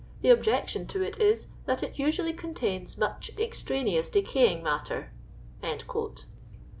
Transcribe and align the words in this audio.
The 0.23 0.29
objection 0.31 0.87
to 0.87 1.03
it 1.03 1.19
is, 1.19 1.45
that 1.67 1.83
it 1.83 1.99
usually 1.99 2.33
contains 2.33 2.97
much 2.97 3.29
extraneous 3.37 4.09
decaying 4.09 4.63
mat 4.63 4.85
ter." 4.87 5.11